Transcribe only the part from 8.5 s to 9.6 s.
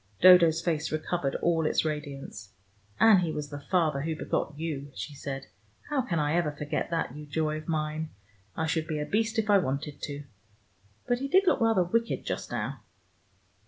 I should be a beast if I